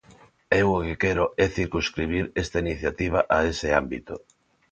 Eu 0.59 0.67
o 0.77 0.83
que 0.85 0.95
quero 1.03 1.25
é 1.43 1.45
circunscribir 1.59 2.25
esta 2.43 2.57
iniciativa 2.65 3.19
a 3.35 3.39
ese 3.51 3.67
ámbito. 3.81 4.13